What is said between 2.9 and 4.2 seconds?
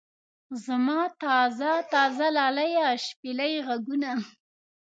شپېلۍ غږونه.